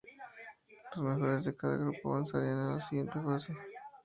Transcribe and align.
Los 0.95 1.05
mejores 1.05 1.45
de 1.45 1.55
cada 1.55 1.77
grupo 1.77 2.11
avanzarán 2.13 2.57
a 2.57 2.73
la 2.77 2.81
siguiente 2.81 3.21
fase. 3.21 3.53